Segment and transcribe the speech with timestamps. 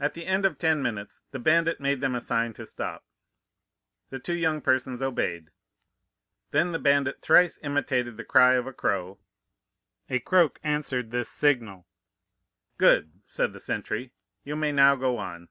[0.00, 3.04] At the end of ten minutes the bandit made them a sign to stop.
[4.08, 5.50] The two young persons obeyed.
[6.50, 9.18] Then the bandit thrice imitated the cry of a crow;
[10.08, 11.86] a croak answered this signal.
[12.78, 15.50] "'Good!' said the sentry, 'you may now go on.